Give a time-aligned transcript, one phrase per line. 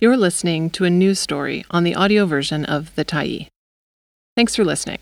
[0.00, 3.48] You're listening to a news story on the audio version of The Tyee.
[4.36, 5.00] Thanks for listening.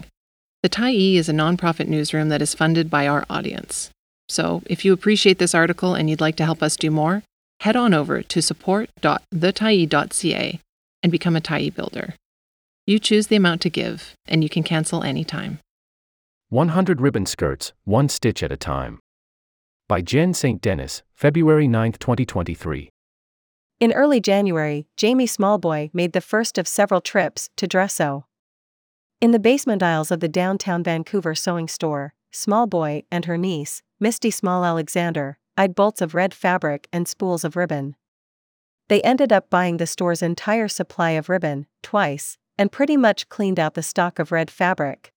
[0.62, 3.90] The Tyee is a nonprofit newsroom that is funded by our audience.
[4.30, 7.22] So, if you appreciate this article and you'd like to help us do more,
[7.60, 10.60] head on over to support.thetyee.ca
[11.02, 12.14] and become a Tyee builder.
[12.86, 15.58] You choose the amount to give, and you can cancel anytime.
[16.48, 19.00] 100 Ribbon Skirts, One Stitch at a Time.
[19.88, 20.62] By Jen St.
[20.62, 22.88] Denis, February 9, 2023.
[23.78, 28.24] In early January, Jamie Smallboy made the first of several trips to Dressew.
[29.20, 34.30] In the basement aisles of the downtown Vancouver sewing store, Smallboy and her niece, Misty
[34.30, 37.96] Small Alexander, eyed bolts of red fabric and spools of ribbon.
[38.88, 43.60] They ended up buying the store's entire supply of ribbon, twice, and pretty much cleaned
[43.60, 45.12] out the stock of red fabric.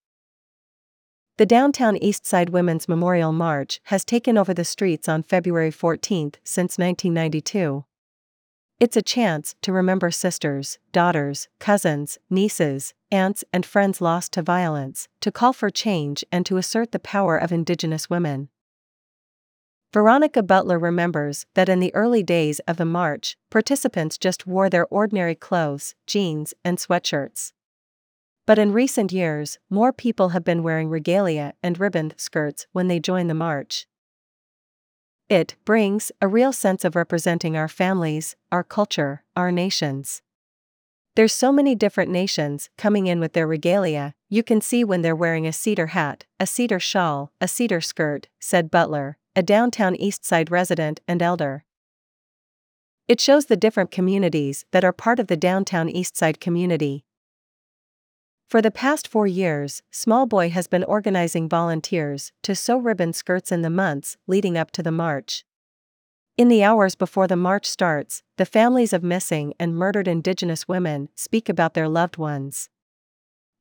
[1.37, 6.77] The downtown Eastside Women's Memorial March has taken over the streets on February 14 since
[6.77, 7.85] 1992.
[8.79, 15.09] It's a chance to remember sisters, daughters, cousins, nieces, aunts, and friends lost to violence,
[15.19, 18.47] to call for change and to assert the power of Indigenous women.
[19.91, 24.85] Veronica Butler remembers that in the early days of the march, participants just wore their
[24.85, 27.51] ordinary clothes, jeans, and sweatshirts.
[28.45, 33.01] But in recent years, more people have been wearing regalia and ribboned skirts when they
[33.01, 33.87] join the march.
[35.29, 40.23] It brings a real sense of representing our families, our culture, our nations.
[41.15, 45.15] There's so many different nations coming in with their regalia, you can see when they're
[45.15, 50.49] wearing a cedar hat, a cedar shawl, a cedar skirt, said Butler, a downtown Eastside
[50.49, 51.63] resident and elder.
[53.07, 57.05] It shows the different communities that are part of the downtown Eastside community.
[58.49, 63.61] For the past four years, Smallboy has been organizing volunteers to sew ribbon skirts in
[63.61, 65.45] the months leading up to the march.
[66.35, 71.09] In the hours before the march starts, the families of missing and murdered Indigenous women
[71.15, 72.69] speak about their loved ones.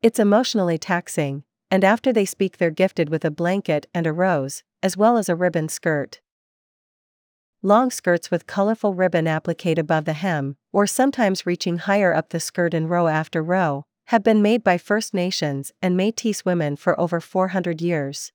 [0.00, 4.62] It's emotionally taxing, and after they speak, they're gifted with a blanket and a rose,
[4.82, 6.22] as well as a ribbon skirt.
[7.60, 12.40] Long skirts with colorful ribbon appliqued above the hem, or sometimes reaching higher up the
[12.40, 16.98] skirt in row after row, have been made by First Nations and Métis women for
[16.98, 18.32] over 400 years.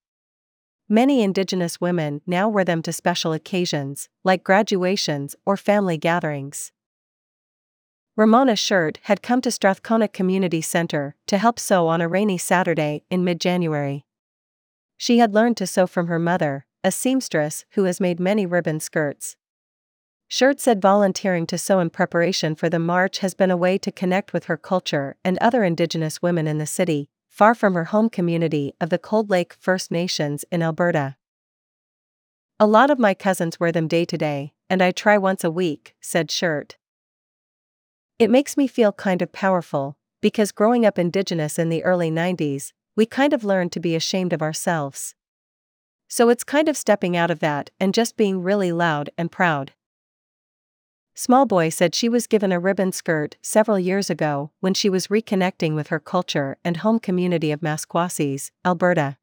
[0.87, 6.71] Many Indigenous women now wear them to special occasions, like graduations or family gatherings.
[8.15, 13.01] Ramona Shirt had come to Strathcona Community Center to help sew on a rainy Saturday
[13.09, 14.05] in mid January.
[14.95, 18.79] She had learned to sew from her mother, a seamstress who has made many ribbon
[18.79, 19.37] skirts.
[20.33, 23.91] Shirt said volunteering to sew in preparation for the march has been a way to
[23.91, 28.09] connect with her culture and other Indigenous women in the city, far from her home
[28.09, 31.17] community of the Cold Lake First Nations in Alberta.
[32.59, 35.51] A lot of my cousins wear them day to day, and I try once a
[35.51, 36.77] week, said Shirt.
[38.17, 42.73] It makes me feel kind of powerful, because growing up Indigenous in the early 90s,
[42.95, 45.13] we kind of learned to be ashamed of ourselves.
[46.07, 49.73] So it's kind of stepping out of that and just being really loud and proud.
[51.15, 55.75] Smallboy said she was given a ribbon skirt several years ago when she was reconnecting
[55.75, 59.17] with her culture and home community of Maskwacis, Alberta.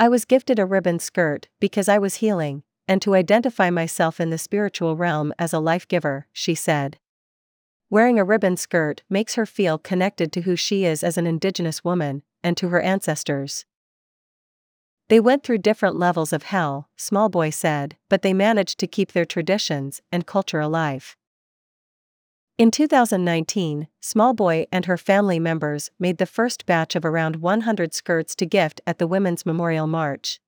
[0.00, 4.30] I was gifted a ribbon skirt because I was healing, and to identify myself in
[4.30, 6.98] the spiritual realm as a life giver, she said.
[7.88, 11.84] Wearing a ribbon skirt makes her feel connected to who she is as an Indigenous
[11.84, 13.66] woman, and to her ancestors.
[15.10, 19.24] They went through different levels of hell, Smallboy said, but they managed to keep their
[19.24, 21.16] traditions and culture alive.
[22.58, 28.36] In 2019, Smallboy and her family members made the first batch of around 100 skirts
[28.36, 30.38] to gift at the Women's Memorial March.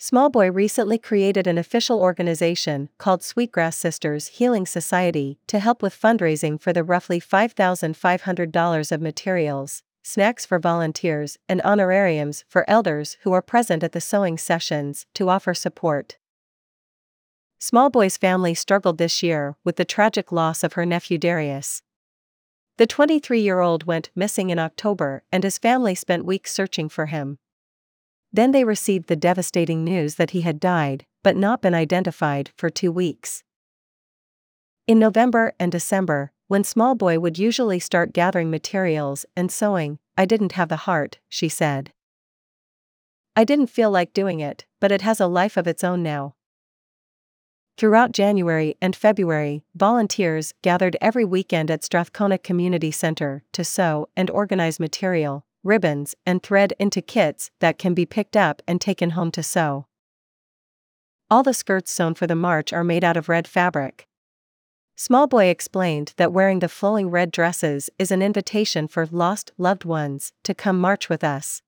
[0.00, 6.60] Smallboy recently created an official organization called Sweetgrass Sisters Healing Society to help with fundraising
[6.60, 13.42] for the roughly $5,500 of materials, snacks for volunteers, and honorariums for elders who are
[13.42, 16.16] present at the sewing sessions to offer support.
[17.60, 21.82] Smallboy's family struggled this year with the tragic loss of her nephew Darius.
[22.78, 27.06] The 23 year old went missing in October and his family spent weeks searching for
[27.06, 27.38] him.
[28.32, 32.70] Then they received the devastating news that he had died, but not been identified, for
[32.70, 33.42] two weeks.
[34.86, 40.52] In November and December, when Smallboy would usually start gathering materials and sewing, I didn't
[40.52, 41.92] have the heart, she said.
[43.36, 46.34] I didn't feel like doing it, but it has a life of its own now.
[47.76, 54.30] Throughout January and February, volunteers gathered every weekend at Strathcona Community Center to sew and
[54.30, 59.30] organize material, ribbons, and thread into kits that can be picked up and taken home
[59.30, 59.86] to sew.
[61.30, 64.07] All the skirts sewn for the march are made out of red fabric.
[64.98, 70.32] Smallboy explained that wearing the flowing red dresses is an invitation for lost loved ones
[70.42, 71.62] to come march with us.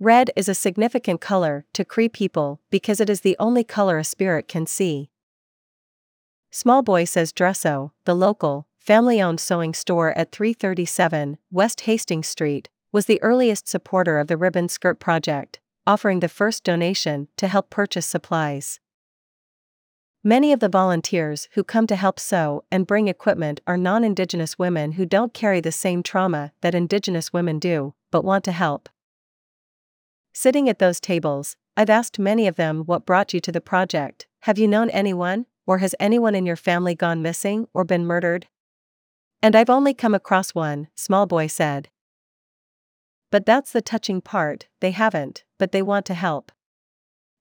[0.00, 4.02] Red is a significant color to Cree people because it is the only color a
[4.02, 5.08] spirit can see.
[6.52, 13.06] Smallboy says Dressew, the local, family owned sewing store at 337 West Hastings Street, was
[13.06, 18.06] the earliest supporter of the Ribbon Skirt Project, offering the first donation to help purchase
[18.06, 18.80] supplies.
[20.24, 24.56] Many of the volunteers who come to help sew and bring equipment are non Indigenous
[24.56, 28.88] women who don't carry the same trauma that Indigenous women do, but want to help.
[30.32, 34.28] Sitting at those tables, I've asked many of them what brought you to the project.
[34.42, 38.46] Have you known anyone, or has anyone in your family gone missing or been murdered?
[39.42, 41.88] And I've only come across one, Smallboy said.
[43.32, 46.52] But that's the touching part, they haven't, but they want to help.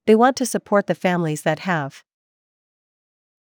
[0.07, 2.04] They want to support the families that have.